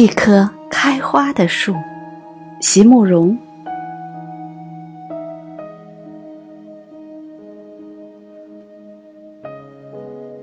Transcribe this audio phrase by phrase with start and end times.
[0.00, 1.74] 一棵开花的树，
[2.58, 3.36] 席慕容。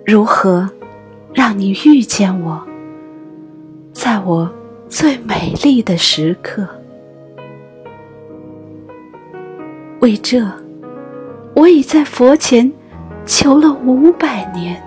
[0.05, 0.69] 如何
[1.33, 2.61] 让你遇见我，
[3.91, 4.47] 在我
[4.87, 6.67] 最美丽的时刻？
[10.01, 10.45] 为这，
[11.55, 12.71] 我已在佛前
[13.25, 14.79] 求了五百年，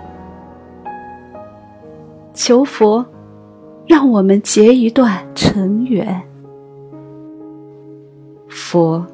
[2.33, 3.05] 求佛
[3.91, 6.23] 让我们结一段尘缘。
[8.47, 9.05] 佛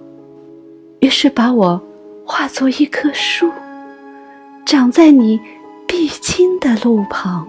[1.00, 1.82] 于是把我
[2.24, 3.50] 化作一棵树，
[4.68, 5.42] 长在你。
[5.90, 7.48] 必经的路旁，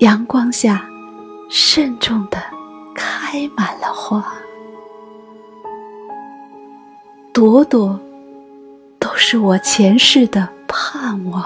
[0.00, 0.86] 阳光下
[1.48, 2.36] 慎重的
[2.94, 4.22] 开满了花，
[7.32, 7.98] 朵朵
[8.98, 11.42] 都是我前世的盼望。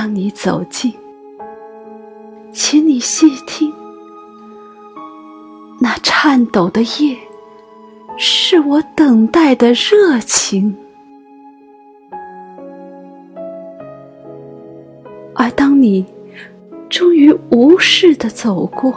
[0.00, 0.94] 当你走近，
[2.52, 3.74] 请你细听，
[5.80, 7.18] 那颤抖的叶。
[8.16, 10.76] 是我等待的热情，
[15.34, 16.06] 而当你
[16.88, 18.94] 终于无视的走过，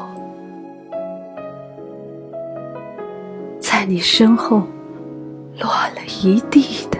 [3.59, 4.61] 在你身后
[5.59, 6.99] 落了一地的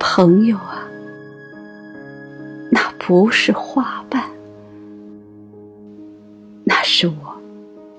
[0.00, 0.75] 朋友啊，
[3.06, 4.28] 不是花瓣，
[6.64, 7.40] 那是我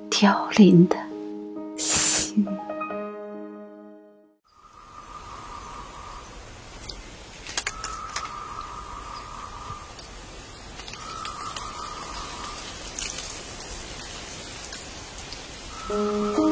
[0.10, 0.98] 凋零的。
[15.90, 16.47] 嗯。